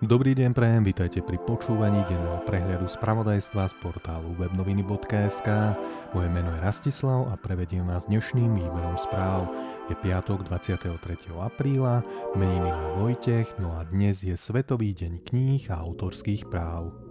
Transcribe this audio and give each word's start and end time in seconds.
Dobrý 0.00 0.32
deň 0.32 0.56
prajem, 0.56 0.80
vítajte 0.88 1.20
pri 1.20 1.36
počúvaní 1.44 2.00
denného 2.08 2.40
prehľadu 2.48 2.88
spravodajstva 2.88 3.68
z 3.68 3.74
portálu 3.84 4.32
webnoviny.sk. 4.40 5.76
Moje 6.16 6.28
meno 6.32 6.56
je 6.56 6.64
Rastislav 6.64 7.28
a 7.28 7.36
prevediem 7.36 7.84
vás 7.84 8.08
dnešným 8.08 8.48
výberom 8.48 8.96
správ. 8.96 9.52
Je 9.92 9.94
piatok 10.00 10.48
23. 10.48 10.96
apríla, 11.36 12.00
meniny 12.32 12.72
má 12.72 12.96
Vojtech, 12.96 13.52
no 13.60 13.76
a 13.76 13.84
dnes 13.84 14.24
je 14.24 14.32
Svetový 14.40 14.96
deň 14.96 15.20
kníh 15.20 15.68
a 15.68 15.84
autorských 15.84 16.48
práv. 16.48 17.09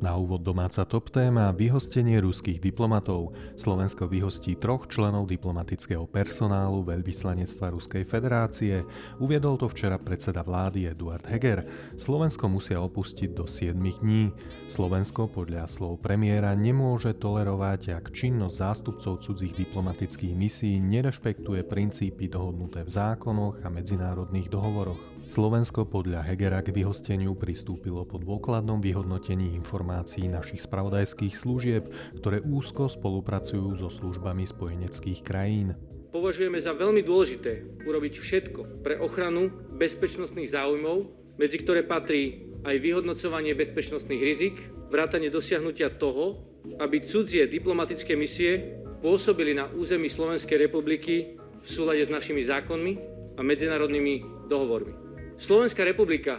Na 0.00 0.16
úvod 0.16 0.40
domáca 0.40 0.80
top 0.88 1.12
téma 1.12 1.52
vyhostenie 1.52 2.24
ruských 2.24 2.56
diplomatov. 2.56 3.36
Slovensko 3.60 4.08
vyhostí 4.08 4.56
troch 4.56 4.88
členov 4.88 5.28
diplomatického 5.28 6.08
personálu 6.08 6.80
veľvyslanectva 6.88 7.68
Ruskej 7.68 8.08
federácie. 8.08 8.80
Uviedol 9.20 9.60
to 9.60 9.68
včera 9.68 10.00
predseda 10.00 10.40
vlády 10.40 10.88
Eduard 10.88 11.28
Heger. 11.28 11.68
Slovensko 12.00 12.48
musia 12.48 12.80
opustiť 12.80 13.28
do 13.36 13.44
7 13.44 13.76
dní. 13.76 14.32
Slovensko 14.72 15.28
podľa 15.28 15.68
slov 15.68 16.00
premiéra 16.00 16.56
nemôže 16.56 17.12
tolerovať, 17.20 17.92
ak 18.00 18.16
činnosť 18.16 18.56
zástupcov 18.56 19.20
cudzích 19.20 19.52
diplomatických 19.52 20.32
misií 20.32 20.80
nerešpektuje 20.80 21.60
princípy 21.68 22.24
dohodnuté 22.24 22.88
v 22.88 22.90
zákonoch 22.96 23.60
a 23.60 23.68
medzinárodných 23.68 24.48
dohovoroch. 24.48 25.19
Slovensko 25.28 25.84
podľa 25.84 26.24
Hegera 26.24 26.64
k 26.64 26.72
vyhosteniu 26.72 27.36
pristúpilo 27.36 28.04
po 28.08 28.16
dôkladnom 28.16 28.80
vyhodnotení 28.80 29.52
informácií 29.58 30.26
našich 30.26 30.64
spravodajských 30.64 31.34
služieb, 31.36 31.92
ktoré 32.16 32.40
úzko 32.40 32.88
spolupracujú 32.88 33.76
so 33.76 33.88
službami 33.92 34.48
spojeneckých 34.48 35.20
krajín. 35.20 35.76
Považujeme 36.10 36.58
za 36.58 36.74
veľmi 36.74 37.06
dôležité 37.06 37.84
urobiť 37.86 38.14
všetko 38.18 38.82
pre 38.82 38.98
ochranu 38.98 39.52
bezpečnostných 39.78 40.50
záujmov, 40.50 40.96
medzi 41.38 41.56
ktoré 41.62 41.86
patrí 41.86 42.50
aj 42.66 42.76
vyhodnocovanie 42.82 43.54
bezpečnostných 43.56 44.22
rizik, 44.24 44.56
vrátanie 44.90 45.30
dosiahnutia 45.30 45.94
toho, 45.94 46.42
aby 46.82 47.00
cudzie 47.00 47.48
diplomatické 47.48 48.18
misie 48.18 48.82
pôsobili 49.00 49.56
na 49.56 49.70
území 49.72 50.12
Slovenskej 50.12 50.60
republiky 50.60 51.40
v 51.60 51.68
súlade 51.68 52.04
s 52.04 52.12
našimi 52.12 52.44
zákonmi 52.44 52.92
a 53.38 53.40
medzinárodnými 53.40 54.48
dohovormi. 54.50 55.09
Slovenská 55.40 55.88
republika 55.88 56.36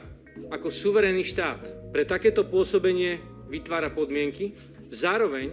ako 0.53 0.69
suverénny 0.69 1.25
štát 1.25 1.89
pre 1.89 2.05
takéto 2.05 2.45
pôsobenie 2.45 3.17
vytvára 3.49 3.89
podmienky, 3.89 4.53
zároveň 4.93 5.49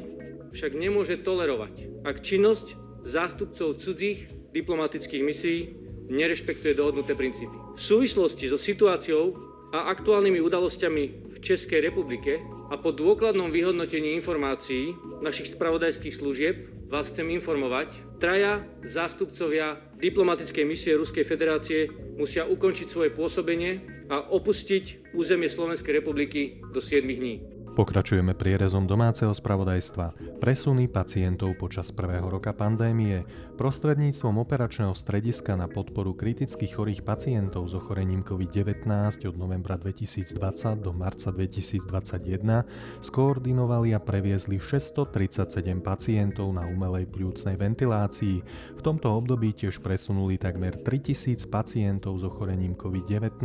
však 0.52 0.76
nemôže 0.76 1.16
tolerovať, 1.24 2.04
ak 2.04 2.20
činnosť 2.20 2.76
zástupcov 3.08 3.80
cudzích 3.80 4.52
diplomatických 4.52 5.24
misií 5.24 5.72
nerešpektuje 6.12 6.76
dohodnuté 6.76 7.16
princípy. 7.16 7.56
V 7.72 7.80
súvislosti 7.80 8.52
so 8.52 8.60
situáciou 8.60 9.47
a 9.68 9.92
aktuálnymi 9.92 10.40
udalosťami 10.40 11.04
v 11.28 11.38
Českej 11.44 11.84
republike 11.84 12.40
a 12.72 12.80
po 12.80 12.88
dôkladnom 12.88 13.52
vyhodnotení 13.52 14.16
informácií 14.16 14.96
našich 15.20 15.52
spravodajských 15.52 16.16
služieb 16.16 16.56
vás 16.88 17.12
chcem 17.12 17.28
informovať, 17.36 17.92
traja 18.16 18.64
zástupcovia 18.80 19.76
diplomatickej 20.00 20.64
misie 20.64 20.96
Ruskej 20.96 21.28
federácie 21.28 21.92
musia 22.16 22.48
ukončiť 22.48 22.86
svoje 22.88 23.12
pôsobenie 23.12 23.84
a 24.08 24.24
opustiť 24.32 25.12
územie 25.12 25.52
Slovenskej 25.52 26.00
republiky 26.00 26.64
do 26.72 26.80
7 26.80 27.04
dní. 27.04 27.57
Pokračujeme 27.78 28.34
prierezom 28.34 28.90
domáceho 28.90 29.30
spravodajstva. 29.30 30.10
Presuny 30.42 30.90
pacientov 30.90 31.54
počas 31.62 31.94
prvého 31.94 32.26
roka 32.26 32.50
pandémie. 32.50 33.22
Prostredníctvom 33.54 34.42
operačného 34.42 34.90
strediska 34.98 35.54
na 35.54 35.70
podporu 35.70 36.10
kritických 36.10 36.74
chorých 36.74 37.06
pacientov 37.06 37.70
s 37.70 37.78
ochorením 37.78 38.26
COVID-19 38.26 38.82
od 39.30 39.36
novembra 39.38 39.78
2020 39.78 40.82
do 40.82 40.90
marca 40.90 41.30
2021 41.30 42.66
skoordinovali 42.98 43.94
a 43.94 44.02
previezli 44.02 44.58
637 44.58 45.62
pacientov 45.78 46.50
na 46.50 46.66
umelej 46.66 47.06
pľúcnej 47.06 47.54
ventilácii. 47.54 48.36
V 48.74 48.80
tomto 48.82 49.14
období 49.14 49.54
tiež 49.54 49.78
presunuli 49.78 50.34
takmer 50.34 50.74
3000 50.82 51.46
pacientov 51.46 52.18
s 52.18 52.26
ochorením 52.26 52.74
COVID-19, 52.74 53.38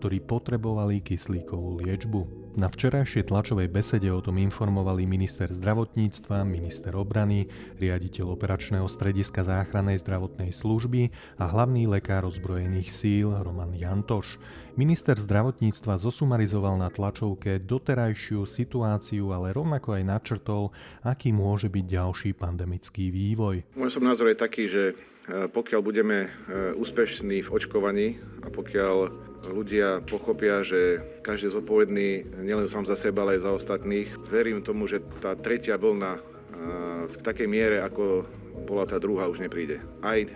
ktorí 0.00 0.24
potrebovali 0.24 1.04
kyslíkovú 1.04 1.84
liečbu. 1.84 2.40
Na 2.60 2.68
včerajšej 2.68 3.32
tlačovej 3.32 3.72
besede 3.72 4.12
o 4.12 4.20
tom 4.20 4.36
informovali 4.36 5.08
minister 5.08 5.48
zdravotníctva, 5.48 6.44
minister 6.44 6.92
obrany, 6.92 7.48
riaditeľ 7.80 8.36
operačného 8.36 8.84
strediska 8.84 9.48
záchrannej 9.48 9.96
zdravotnej 9.96 10.52
služby 10.52 11.08
a 11.40 11.48
hlavný 11.48 11.88
lekár 11.88 12.28
ozbrojených 12.28 12.92
síl 12.92 13.32
Roman 13.32 13.72
Jantoš. 13.72 14.36
Minister 14.76 15.16
zdravotníctva 15.16 15.96
zosumarizoval 16.04 16.76
na 16.76 16.92
tlačovke 16.92 17.64
doterajšiu 17.64 18.44
situáciu, 18.44 19.32
ale 19.32 19.56
rovnako 19.56 19.96
aj 19.96 20.04
načrtol, 20.04 20.68
aký 21.00 21.32
môže 21.32 21.72
byť 21.72 21.84
ďalší 21.88 22.36
pandemický 22.36 23.08
vývoj. 23.08 23.64
Môj 23.72 23.88
som 23.88 24.04
názor 24.04 24.28
je 24.28 24.36
taký, 24.36 24.68
že 24.68 24.82
e, 24.92 24.94
pokiaľ 25.48 25.80
budeme 25.80 26.28
e, 26.28 26.76
úspešní 26.76 27.40
v 27.40 27.52
očkovaní 27.56 28.20
a 28.44 28.52
pokiaľ 28.52 29.29
ľudia 29.46 30.04
pochopia, 30.04 30.60
že 30.60 31.00
každý 31.24 31.48
je 31.48 31.56
zodpovedný 31.56 32.08
nielen 32.44 32.68
sám 32.68 32.84
za 32.84 32.98
seba, 32.98 33.24
ale 33.24 33.40
aj 33.40 33.44
za 33.48 33.52
ostatných. 33.56 34.08
Verím 34.28 34.60
tomu, 34.60 34.84
že 34.84 35.00
tá 35.20 35.32
tretia 35.32 35.80
vlna 35.80 36.20
v 37.10 37.16
takej 37.24 37.48
miere, 37.48 37.80
ako 37.80 38.26
bola 38.68 38.84
tá 38.84 39.00
druhá, 39.00 39.26
už 39.26 39.40
nepríde. 39.40 39.80
Aj 40.04 40.20
e, 40.20 40.28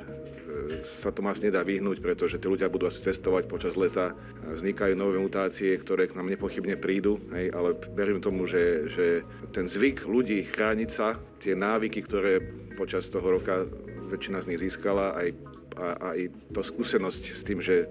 sa 0.82 1.12
to 1.12 1.20
asi 1.28 1.47
nedá 1.47 1.60
vyhnúť, 1.60 2.00
pretože 2.00 2.41
tí 2.41 2.47
ľudia 2.48 2.72
budú 2.72 2.88
asi 2.88 3.04
cestovať 3.04 3.44
počas 3.47 3.76
leta, 3.76 4.16
vznikajú 4.48 4.97
nové 4.97 5.21
mutácie, 5.21 5.76
ktoré 5.76 6.09
k 6.09 6.16
nám 6.16 6.32
nepochybne 6.32 6.81
prídu, 6.81 7.21
hej, 7.36 7.53
ale 7.53 7.76
verím 7.92 8.25
tomu, 8.25 8.48
že, 8.48 8.88
že 8.91 9.06
ten 9.53 9.69
zvyk 9.69 10.09
ľudí 10.09 10.48
chrániť 10.48 10.91
sa, 10.91 11.21
tie 11.44 11.53
návyky, 11.53 12.00
ktoré 12.09 12.41
počas 12.75 13.06
toho 13.12 13.38
roka 13.38 13.69
väčšina 14.09 14.41
z 14.41 14.48
nich 14.54 14.60
získala, 14.65 15.15
aj, 15.15 15.28
a, 15.76 15.86
aj 16.16 16.19
to 16.56 16.60
skúsenosť 16.65 17.22
s 17.36 17.42
tým, 17.44 17.60
že 17.60 17.86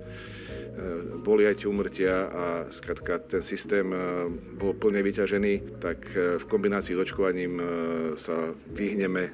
boli 1.22 1.46
aj 1.46 1.62
tie 1.62 1.68
umrtia 1.70 2.16
a 2.30 2.46
skratka 2.74 3.22
ten 3.22 3.46
systém 3.46 3.94
e, 3.94 3.98
bol 4.58 4.74
plne 4.74 5.06
vyťažený, 5.06 5.80
tak 5.80 6.00
e, 6.14 6.42
v 6.42 6.46
kombinácii 6.50 6.98
s 6.98 7.04
očkovaním 7.04 7.62
sa 8.18 8.54
vyhneme 8.74 9.30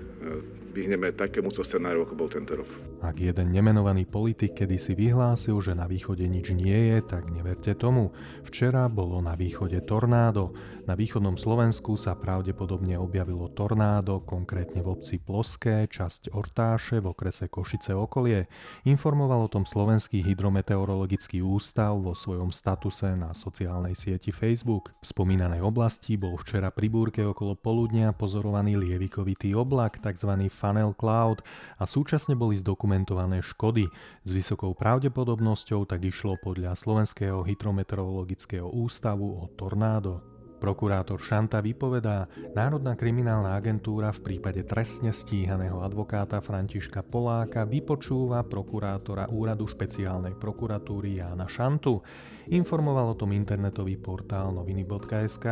vyhneme 0.79 1.11
takémuto 1.11 1.65
scenáru, 1.65 2.05
ako 2.07 2.13
bol 2.15 2.29
tento 2.31 2.55
rok. 2.55 2.69
Ak 3.03 3.19
jeden 3.19 3.51
nemenovaný 3.51 4.07
politik 4.07 4.55
kedysi 4.55 4.95
vyhlásil, 4.95 5.59
že 5.59 5.75
na 5.75 5.87
východe 5.89 6.23
nič 6.23 6.55
nie 6.55 6.95
je, 6.95 6.97
tak 7.03 7.31
neverte 7.31 7.75
tomu. 7.75 8.15
Včera 8.47 8.87
bolo 8.87 9.19
na 9.19 9.35
východe 9.35 9.79
tornádo. 9.83 10.55
Na 10.89 10.97
východnom 10.97 11.37
Slovensku 11.37 11.99
sa 12.01 12.17
pravdepodobne 12.17 12.97
objavilo 12.97 13.45
tornádo, 13.53 14.25
konkrétne 14.25 14.81
v 14.81 14.97
obci 14.97 15.21
Ploské, 15.21 15.85
časť 15.85 16.33
Ortáše 16.33 16.97
v 16.97 17.13
okrese 17.13 17.45
Košice 17.45 17.93
okolie. 17.93 18.49
Informoval 18.89 19.45
o 19.45 19.53
tom 19.53 19.69
Slovenský 19.69 20.25
hydrometeorologický 20.25 21.28
ústav 21.37 21.93
vo 22.01 22.17
svojom 22.17 22.49
statuse 22.49 23.13
na 23.13 23.37
sociálnej 23.37 23.93
sieti 23.93 24.33
Facebook. 24.33 24.97
V 24.97 25.13
spomínanej 25.13 25.61
oblasti 25.61 26.17
bol 26.17 26.33
včera 26.41 26.73
pri 26.73 26.89
búrke 26.89 27.21
okolo 27.21 27.53
poludnia 27.53 28.09
pozorovaný 28.09 28.73
lievikovitý 28.81 29.53
oblak, 29.53 30.01
tzv. 30.01 30.49
Funnel 30.49 30.97
Cloud 30.97 31.45
a 31.77 31.85
súčasne 31.85 32.33
boli 32.33 32.57
zdokumentované 32.57 33.45
škody. 33.45 33.85
S 34.25 34.29
vysokou 34.33 34.73
pravdepodobnosťou 34.73 35.85
tak 35.85 36.09
išlo 36.09 36.41
podľa 36.41 36.73
Slovenského 36.73 37.45
hydrometeorologického 37.45 38.65
ústavu 38.65 39.37
o 39.37 39.45
tornádo. 39.53 40.38
Prokurátor 40.59 41.23
Šanta 41.23 41.63
vypovedá, 41.63 42.27
Národná 42.51 42.99
kriminálna 42.99 43.55
agentúra 43.55 44.11
v 44.11 44.19
prípade 44.27 44.67
trestne 44.67 45.15
stíhaného 45.15 45.79
advokáta 45.79 46.43
Františka 46.43 46.99
Poláka 46.99 47.63
vypočúva 47.63 48.43
prokurátora 48.43 49.31
úradu 49.31 49.63
špeciálnej 49.71 50.35
prokuratúry 50.35 51.23
Jána 51.23 51.47
Šantu. 51.47 52.03
Informoval 52.51 53.15
o 53.15 53.19
tom 53.19 53.31
internetový 53.31 53.95
portál 53.95 54.51
noviny.sk. 54.51 55.47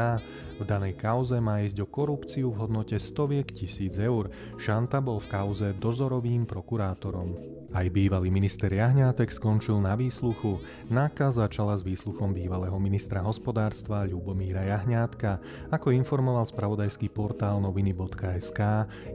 V 0.59 0.63
danej 0.67 0.99
kauze 0.99 1.39
má 1.39 1.63
ísť 1.63 1.81
o 1.81 1.87
korupciu 1.87 2.51
v 2.51 2.67
hodnote 2.67 2.99
stoviek 2.99 3.47
tisíc 3.47 3.95
eur. 3.95 4.27
Šanta 4.59 4.99
bol 4.99 5.23
v 5.23 5.31
kauze 5.31 5.67
dozorovým 5.71 6.43
prokurátorom. 6.43 7.57
Aj 7.75 7.83
bývalý 7.91 8.31
minister 8.31 8.71
Jahňátek 8.71 9.27
skončil 9.27 9.75
na 9.83 9.99
výsluchu. 9.99 10.63
Náka 10.87 11.35
začala 11.35 11.75
s 11.75 11.83
výsluchom 11.83 12.31
bývalého 12.31 12.79
ministra 12.79 13.19
hospodárstva 13.19 14.07
Ľubomíra 14.07 14.63
Jahňátka. 14.63 15.43
Ako 15.67 15.91
informoval 15.91 16.47
spravodajský 16.47 17.11
portál 17.11 17.59
noviny.sk, 17.59 18.59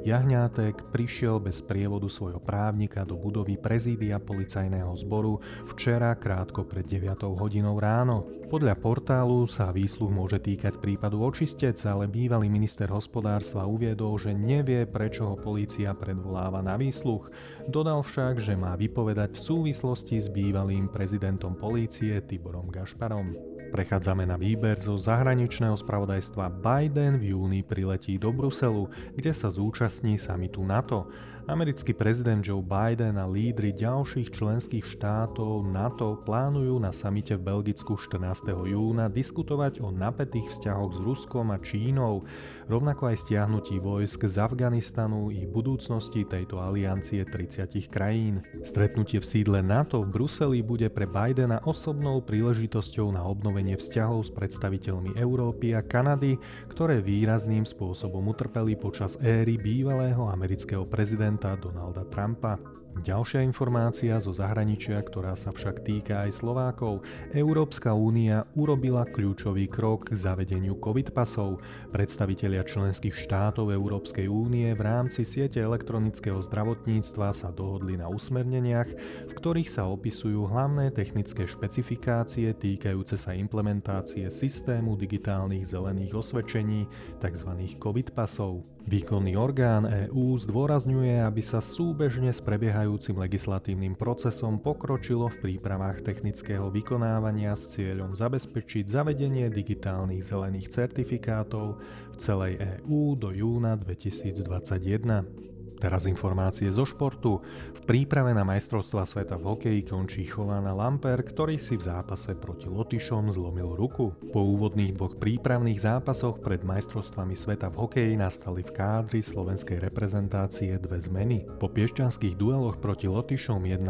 Jahňátek 0.04 0.84
prišiel 0.92 1.40
bez 1.40 1.64
prievodu 1.64 2.12
svojho 2.12 2.44
právnika 2.44 3.08
do 3.08 3.16
budovy 3.16 3.56
prezídia 3.56 4.20
policajného 4.20 4.92
zboru 5.00 5.40
včera 5.72 6.12
krátko 6.12 6.68
pred 6.68 6.84
9 6.84 7.24
hodinou 7.32 7.80
ráno. 7.80 8.41
Podľa 8.52 8.76
portálu 8.76 9.48
sa 9.48 9.72
výsluh 9.72 10.12
môže 10.12 10.36
týkať 10.36 10.76
prípadu 10.76 11.24
očistec, 11.24 11.72
ale 11.88 12.04
bývalý 12.04 12.52
minister 12.52 12.84
hospodárstva 12.84 13.64
uviedol, 13.64 14.20
že 14.20 14.36
nevie, 14.36 14.84
prečo 14.84 15.24
ho 15.32 15.40
polícia 15.40 15.96
predvoláva 15.96 16.60
na 16.60 16.76
výsluch. 16.76 17.32
Dodal 17.64 18.04
však, 18.04 18.44
že 18.44 18.52
má 18.52 18.76
vypovedať 18.76 19.40
v 19.40 19.44
súvislosti 19.48 20.20
s 20.20 20.28
bývalým 20.28 20.92
prezidentom 20.92 21.56
polície 21.56 22.12
Tiborom 22.28 22.68
Gašparom. 22.68 23.51
Prechádzame 23.72 24.28
na 24.28 24.36
výber 24.36 24.76
zo 24.76 25.00
zahraničného 25.00 25.72
spravodajstva. 25.80 26.52
Biden 26.60 27.16
v 27.16 27.32
júni 27.32 27.64
priletí 27.64 28.20
do 28.20 28.28
Bruselu, 28.28 28.92
kde 29.16 29.32
sa 29.32 29.48
zúčastní 29.48 30.20
samitu 30.20 30.60
NATO. 30.60 31.08
Americký 31.50 31.90
prezident 31.90 32.38
Joe 32.38 32.62
Biden 32.62 33.18
a 33.18 33.26
lídry 33.26 33.74
ďalších 33.74 34.30
členských 34.30 34.86
štátov 34.86 35.66
NATO 35.66 36.22
plánujú 36.22 36.78
na 36.78 36.94
samite 36.94 37.34
v 37.34 37.42
Belgicku 37.50 37.98
14. 37.98 38.54
júna 38.62 39.10
diskutovať 39.10 39.82
o 39.82 39.90
napätých 39.90 40.54
vzťahoch 40.54 40.94
s 40.94 41.00
Ruskom 41.02 41.50
a 41.50 41.58
Čínou, 41.58 42.22
rovnako 42.70 43.10
aj 43.10 43.26
stiahnutí 43.26 43.82
vojsk 43.82 44.30
z 44.30 44.38
Afganistanu 44.38 45.34
i 45.34 45.42
budúcnosti 45.42 46.22
tejto 46.22 46.62
aliancie 46.62 47.26
30 47.26 47.90
krajín. 47.90 48.46
Stretnutie 48.62 49.18
v 49.18 49.26
sídle 49.26 49.66
NATO 49.66 49.98
v 50.06 50.14
Bruseli 50.14 50.62
bude 50.62 50.86
pre 50.94 51.10
Bidena 51.10 51.58
osobnou 51.66 52.22
príležitosťou 52.22 53.10
na 53.10 53.26
obnovenie 53.26 53.61
vzťahov 53.70 54.26
s 54.26 54.30
predstaviteľmi 54.34 55.14
Európy 55.14 55.78
a 55.78 55.86
Kanady, 55.86 56.34
ktoré 56.66 56.98
výrazným 56.98 57.62
spôsobom 57.62 58.26
utrpeli 58.34 58.74
počas 58.74 59.14
éry 59.22 59.54
bývalého 59.62 60.26
amerického 60.26 60.82
prezidenta 60.90 61.54
Donalda 61.54 62.02
Trumpa. 62.10 62.81
Ďalšia 62.92 63.40
informácia 63.40 64.20
zo 64.20 64.36
zahraničia, 64.36 65.00
ktorá 65.00 65.32
sa 65.32 65.48
však 65.48 65.80
týka 65.80 66.28
aj 66.28 66.44
Slovákov. 66.44 67.00
Európska 67.32 67.96
únia 67.96 68.44
urobila 68.52 69.08
kľúčový 69.08 69.64
krok 69.72 70.12
k 70.12 70.20
zavedeniu 70.20 70.76
COVID 70.76 71.16
pasov. 71.16 71.64
Predstavitelia 71.88 72.60
členských 72.60 73.16
štátov 73.16 73.72
Európskej 73.72 74.28
únie 74.28 74.68
v 74.76 74.82
rámci 74.84 75.24
siete 75.24 75.64
elektronického 75.64 76.36
zdravotníctva 76.44 77.32
sa 77.32 77.48
dohodli 77.48 77.96
na 77.96 78.12
usmerneniach, 78.12 78.90
v 79.24 79.32
ktorých 79.32 79.72
sa 79.72 79.88
opisujú 79.88 80.52
hlavné 80.52 80.92
technické 80.92 81.48
špecifikácie 81.48 82.52
týkajúce 82.52 83.16
sa 83.16 83.32
implementácie 83.32 84.28
systému 84.28 85.00
digitálnych 85.00 85.64
zelených 85.64 86.12
osvedčení, 86.12 86.84
tzv. 87.24 87.50
COVID 87.80 88.12
pasov. 88.12 88.60
Výkonný 88.82 89.38
orgán 89.38 89.86
EÚ 89.86 90.34
zdôrazňuje, 90.42 91.22
aby 91.22 91.38
sa 91.38 91.62
súbežne 91.62 92.34
s 92.34 92.42
prebiehajúcim 92.42 93.14
legislatívnym 93.14 93.94
procesom 93.94 94.58
pokročilo 94.58 95.30
v 95.30 95.38
prípravách 95.38 96.02
technického 96.02 96.66
vykonávania 96.66 97.54
s 97.54 97.78
cieľom 97.78 98.18
zabezpečiť 98.18 98.90
zavedenie 98.90 99.46
digitálnych 99.54 100.26
zelených 100.26 100.74
certifikátov 100.74 101.78
v 102.10 102.16
celej 102.18 102.58
EÚ 102.58 103.14
do 103.14 103.30
júna 103.30 103.78
2021. 103.78 105.51
Teraz 105.82 106.06
informácie 106.06 106.70
zo 106.70 106.86
športu. 106.86 107.42
V 107.74 107.80
príprave 107.82 108.30
na 108.30 108.46
majstrovstva 108.46 109.02
sveta 109.02 109.34
v 109.34 109.50
hokeji 109.50 109.82
končí 109.82 110.22
Chovana 110.30 110.70
Lamper, 110.70 111.18
ktorý 111.26 111.58
si 111.58 111.74
v 111.74 111.90
zápase 111.90 112.38
proti 112.38 112.70
Lotyšom 112.70 113.34
zlomil 113.34 113.74
ruku. 113.74 114.14
Po 114.30 114.46
úvodných 114.46 114.94
dvoch 114.94 115.18
prípravných 115.18 115.82
zápasoch 115.82 116.38
pred 116.38 116.62
majstrovstvami 116.62 117.34
sveta 117.34 117.66
v 117.74 117.82
hokeji 117.82 118.14
nastali 118.14 118.62
v 118.62 118.70
kádri 118.70 119.26
slovenskej 119.26 119.82
reprezentácie 119.82 120.70
dve 120.78 121.02
zmeny. 121.02 121.50
Po 121.58 121.66
piešťanských 121.66 122.38
dueloch 122.38 122.78
proti 122.78 123.10
Lotyšom 123.10 123.66
1-2, 123.66 123.82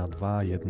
1-0 0.49 0.65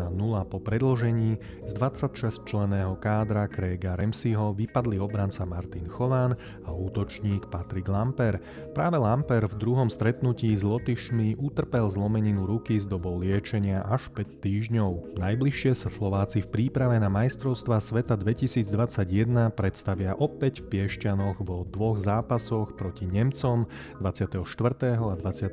po 0.50 0.58
predložení 0.58 1.38
z 1.62 1.72
26 1.78 2.42
členého 2.50 2.98
kádra 2.98 3.46
Craiga 3.46 3.94
Remsiho 3.94 4.58
vypadli 4.58 4.98
obranca 4.98 5.46
Martin 5.46 5.86
Chován 5.86 6.34
a 6.66 6.75
útočník 6.75 7.46
Patrik 7.46 7.86
Lamper. 7.86 8.42
Práve 8.75 8.98
Lamper 8.98 9.46
v 9.46 9.54
druhom 9.54 9.86
stretnutí 9.86 10.50
s 10.58 10.66
Lotyšom 10.66 11.12
rokmi 11.12 11.37
utrpel 11.37 11.93
zlomeninu 11.93 12.49
ruky 12.49 12.81
s 12.81 12.88
dobou 12.88 13.20
liečenia 13.20 13.85
až 13.85 14.09
5 14.17 14.41
týždňov. 14.41 15.20
Najbližšie 15.20 15.76
sa 15.76 15.93
Slováci 15.93 16.41
v 16.41 16.49
príprave 16.49 16.97
na 16.97 17.12
majstrovstva 17.12 17.85
sveta 17.85 18.17
2021 18.17 19.53
predstavia 19.53 20.17
opäť 20.17 20.64
v 20.64 20.73
Piešťanoch 20.73 21.44
vo 21.44 21.69
dvoch 21.69 22.00
zápasoch 22.00 22.81
proti 22.81 23.05
Nemcom 23.05 23.69
24. 24.00 24.41
a 25.05 25.12
25. 25.20 25.53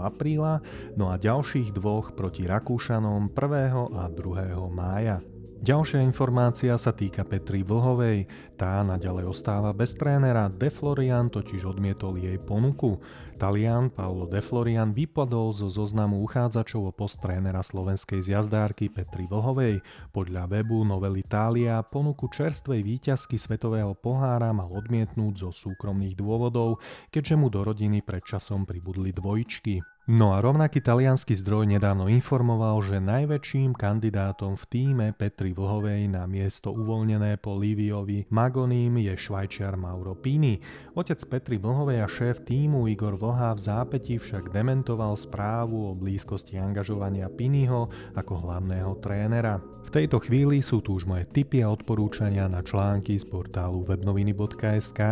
apríla, 0.00 0.64
no 0.96 1.12
a 1.12 1.20
ďalších 1.20 1.76
dvoch 1.76 2.16
proti 2.16 2.48
Rakúšanom 2.48 3.36
1. 3.36 4.00
a 4.00 4.04
2. 4.08 4.56
mája. 4.72 5.20
Ďalšia 5.56 6.04
informácia 6.04 6.76
sa 6.76 6.92
týka 6.92 7.24
Petri 7.24 7.64
Vlhovej. 7.64 8.28
Tá 8.60 8.84
naďalej 8.84 9.24
ostáva 9.32 9.72
bez 9.72 9.96
trénera, 9.96 10.52
De 10.52 10.68
Florian 10.68 11.32
totiž 11.32 11.64
odmietol 11.64 12.20
jej 12.20 12.36
ponuku. 12.36 13.00
Talian 13.40 13.88
Paolo 13.88 14.28
De 14.28 14.44
Florian 14.44 14.92
vypadol 14.92 15.56
zo 15.56 15.72
zoznamu 15.72 16.20
uchádzačov 16.28 16.88
o 16.88 16.92
post 16.92 17.24
trénera 17.24 17.64
slovenskej 17.64 18.20
zjazdárky 18.20 18.92
Petri 18.92 19.24
Vlhovej. 19.24 19.80
Podľa 20.12 20.44
webu 20.44 20.84
Novel 20.84 21.16
Italia 21.16 21.80
ponuku 21.80 22.28
čerstvej 22.28 22.84
výťazky 22.84 23.40
Svetového 23.40 23.96
pohára 23.96 24.52
mal 24.52 24.68
odmietnúť 24.68 25.40
zo 25.40 25.50
súkromných 25.56 26.20
dôvodov, 26.20 26.84
keďže 27.08 27.32
mu 27.32 27.48
do 27.48 27.64
rodiny 27.64 28.04
pred 28.04 28.20
časom 28.28 28.68
pribudli 28.68 29.08
dvojčky. 29.08 29.95
No 30.06 30.30
a 30.30 30.38
rovnaký 30.38 30.86
talianský 30.86 31.34
zdroj 31.34 31.66
nedávno 31.66 32.06
informoval, 32.06 32.78
že 32.78 33.02
najväčším 33.02 33.74
kandidátom 33.74 34.54
v 34.54 34.64
týme 34.70 35.06
Petri 35.10 35.50
Vlhovej 35.50 36.06
na 36.06 36.30
miesto 36.30 36.70
uvoľnené 36.70 37.42
po 37.42 37.58
Liviovi 37.58 38.22
Magoním 38.30 39.02
je 39.02 39.18
švajčiar 39.18 39.74
Mauro 39.74 40.14
Pini. 40.14 40.62
Otec 40.94 41.18
Petri 41.26 41.58
Vlhovej 41.58 42.06
a 42.06 42.06
šéf 42.06 42.46
týmu 42.46 42.86
Igor 42.86 43.18
Vlha 43.18 43.58
v 43.58 43.66
zápäti 43.66 44.22
však 44.22 44.54
dementoval 44.54 45.18
správu 45.18 45.90
o 45.90 45.98
blízkosti 45.98 46.54
angažovania 46.54 47.26
Piniho 47.26 47.90
ako 48.14 48.46
hlavného 48.46 49.02
trénera. 49.02 49.58
V 49.58 49.90
tejto 49.90 50.22
chvíli 50.22 50.62
sú 50.62 50.86
tu 50.86 50.94
už 50.94 51.06
moje 51.10 51.26
tipy 51.34 51.66
a 51.66 51.70
odporúčania 51.74 52.46
na 52.46 52.62
články 52.62 53.18
z 53.18 53.26
portálu 53.26 53.82
webnoviny.sk. 53.82 55.02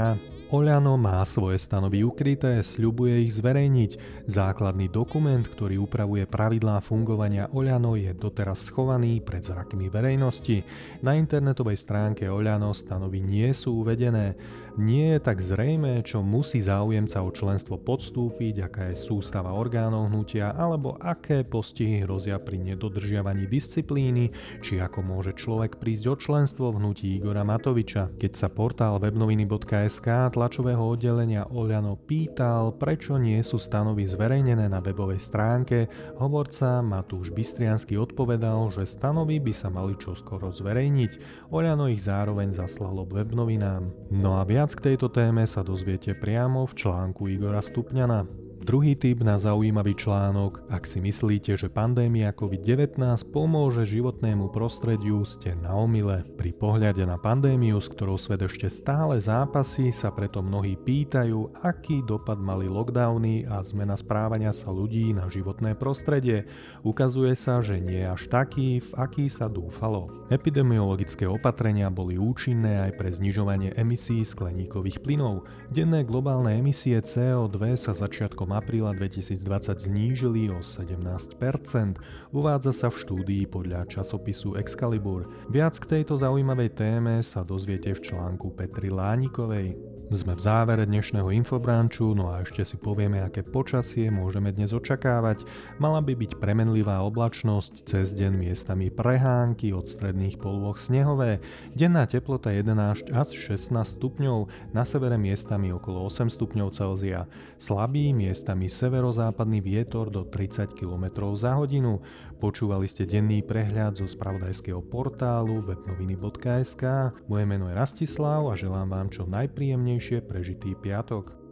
Oľano 0.55 0.95
má 0.95 1.19
svoje 1.27 1.59
stanovy 1.59 2.07
ukryté, 2.07 2.63
sľubuje 2.63 3.27
ich 3.27 3.35
zverejniť. 3.43 4.23
Základný 4.31 4.87
dokument, 4.87 5.43
ktorý 5.43 5.83
upravuje 5.83 6.31
pravidlá 6.31 6.79
fungovania 6.79 7.51
Oľano, 7.51 7.99
je 7.99 8.15
doteraz 8.15 8.71
schovaný 8.71 9.19
pred 9.19 9.43
zrakmi 9.43 9.91
verejnosti. 9.91 10.63
Na 11.03 11.19
internetovej 11.19 11.75
stránke 11.75 12.31
Oľano 12.31 12.71
stanovy 12.71 13.19
nie 13.19 13.51
sú 13.51 13.83
uvedené. 13.83 14.39
Nie 14.75 15.19
je 15.19 15.21
tak 15.23 15.39
zrejme, 15.39 16.03
čo 16.03 16.23
musí 16.23 16.59
záujemca 16.59 17.23
o 17.23 17.31
členstvo 17.31 17.79
podstúpiť, 17.79 18.67
aká 18.67 18.91
je 18.91 18.99
sústava 18.99 19.55
orgánov 19.55 20.11
hnutia, 20.11 20.51
alebo 20.51 20.99
aké 20.99 21.47
postihy 21.47 22.03
hrozia 22.03 22.43
pri 22.43 22.59
nedodržiavaní 22.59 23.47
disciplíny, 23.47 24.35
či 24.63 24.83
ako 24.83 24.99
môže 25.03 25.35
človek 25.39 25.79
prísť 25.79 26.05
o 26.11 26.15
členstvo 26.19 26.75
v 26.75 26.79
hnutí 26.83 27.07
Igora 27.19 27.47
Matoviča. 27.47 28.19
Keď 28.19 28.33
sa 28.35 28.51
portál 28.51 28.99
webnoviny.sk 28.99 30.35
tlačového 30.45 30.85
oddelenia 30.85 31.49
Oľano 31.49 31.97
pýtal, 31.97 32.77
prečo 32.77 33.17
nie 33.17 33.41
sú 33.41 33.57
stanovy 33.57 34.05
zverejnené 34.05 34.69
na 34.69 34.77
webovej 34.85 35.17
stránke, 35.17 35.89
hovorca 36.21 36.85
Matúš 36.85 37.33
Bystriansky 37.33 37.97
odpovedal, 37.97 38.69
že 38.69 38.85
stanovy 38.85 39.41
by 39.41 39.57
sa 39.57 39.73
mali 39.73 39.97
čoskoro 39.97 40.53
zverejniť. 40.53 41.13
Oľano 41.49 41.89
ich 41.89 42.05
zároveň 42.05 42.53
zaslalo 42.53 43.09
webnovinám. 43.09 43.89
No 44.13 44.37
a 44.37 44.45
Viac 44.45 44.77
k 44.77 44.93
tejto 44.93 45.09
téme 45.09 45.49
sa 45.49 45.65
dozviete 45.65 46.13
priamo 46.13 46.69
v 46.69 46.77
článku 46.77 47.25
Igora 47.25 47.65
Stupňana. 47.65 48.44
Druhý 48.65 48.97
typ 48.97 49.21
na 49.21 49.37
zaujímavý 49.37 49.93
článok. 49.93 50.65
Ak 50.73 50.89
si 50.89 50.97
myslíte, 50.97 51.53
že 51.53 51.69
pandémia 51.69 52.33
COVID-19 52.33 52.97
pomôže 53.29 53.85
životnému 53.85 54.49
prostrediu, 54.49 55.21
ste 55.29 55.53
na 55.53 55.77
omyle. 55.77 56.25
Pri 56.41 56.57
pohľade 56.57 57.05
na 57.05 57.21
pandémiu, 57.21 57.77
s 57.77 57.93
ktorou 57.93 58.17
svet 58.17 58.41
ešte 58.41 58.73
stále 58.73 59.21
zápasí, 59.21 59.93
sa 59.93 60.09
preto 60.17 60.41
mnohí 60.41 60.81
pýtajú, 60.81 61.61
aký 61.61 62.09
dopad 62.09 62.41
mali 62.41 62.65
lockdowny 62.65 63.45
a 63.45 63.61
zmena 63.61 64.01
správania 64.01 64.57
sa 64.57 64.73
ľudí 64.73 65.13
na 65.13 65.29
životné 65.29 65.77
prostredie. 65.77 66.49
Ukazuje 66.81 67.37
sa, 67.37 67.61
že 67.61 67.77
nie 67.77 68.01
až 68.01 68.33
taký, 68.33 68.81
v 68.81 68.91
aký 68.97 69.29
sa 69.29 69.45
dúfalo. 69.45 70.09
Epidemiologické 70.33 71.29
opatrenia 71.29 71.93
boli 71.93 72.17
účinné 72.17 72.89
aj 72.89 72.97
pre 72.97 73.13
znižovanie 73.13 73.77
emisí 73.77 74.25
skleníkových 74.25 75.05
plynov. 75.05 75.45
Denné 75.69 76.01
globálne 76.01 76.57
emisie 76.57 76.97
CO2 77.05 77.77
sa 77.77 77.93
začiatkom 77.93 78.54
apríla 78.55 78.95
2020 78.97 79.91
znížili 79.91 80.49
o 80.49 80.63
17%, 80.63 81.99
uvádza 82.31 82.73
sa 82.73 82.89
v 82.89 82.97
štúdii 83.03 83.45
podľa 83.51 83.87
časopisu 83.91 84.57
Excalibur. 84.57 85.27
Viac 85.51 85.77
k 85.83 86.01
tejto 86.01 86.15
zaujímavej 86.17 86.71
téme 86.79 87.21
sa 87.21 87.43
dozviete 87.43 87.93
v 87.93 88.01
článku 88.01 88.55
Petri 88.55 88.89
Lánikovej. 88.89 89.94
Sme 90.13 90.37
v 90.37 90.45
závere 90.45 90.85
dnešného 90.85 91.33
infobranču, 91.33 92.13
no 92.13 92.29
a 92.29 92.45
ešte 92.45 92.61
si 92.61 92.77
povieme, 92.77 93.25
aké 93.25 93.41
počasie 93.41 94.13
môžeme 94.13 94.53
dnes 94.53 94.77
očakávať. 94.77 95.49
Mala 95.81 96.05
by 96.05 96.13
byť 96.13 96.37
premenlivá 96.37 97.01
oblačnosť, 97.09 97.89
cez 97.89 98.13
deň 98.13 98.37
miestami 98.37 98.93
prehánky, 98.93 99.73
od 99.73 99.89
stredných 99.89 100.37
polôch 100.37 100.77
snehové, 100.77 101.41
denná 101.73 102.05
teplota 102.05 102.53
11 102.53 103.17
až 103.17 103.33
16 103.33 103.73
stupňov, 103.73 104.53
na 104.77 104.85
severe 104.85 105.17
miestami 105.17 105.73
okolo 105.73 106.05
8 106.13 106.29
stupňov 106.29 106.69
Celzia, 106.77 107.25
slabý 107.57 108.13
miestami 108.13 108.69
severozápadný 108.69 109.65
vietor 109.65 110.13
do 110.13 110.29
30 110.29 110.77
km 110.77 111.33
za 111.33 111.57
hodinu. 111.57 112.05
Počúvali 112.45 112.85
ste 112.85 113.09
denný 113.09 113.41
prehľad 113.41 113.97
zo 113.97 114.05
spravodajského 114.05 114.85
portálu 114.85 115.65
webnoviny.sk. 115.65 116.85
Moje 117.25 117.45
meno 117.49 117.73
je 117.73 117.79
Rastislav 117.79 118.45
a 118.53 118.59
želám 118.59 118.93
vám 118.93 119.09
čo 119.09 119.25
najpríjemnejšie 119.25 119.94
prežitý 120.21 120.75
piatok. 120.75 121.44